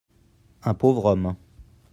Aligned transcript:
un 0.63 0.73
pauvre 0.73 1.05
homme. 1.05 1.35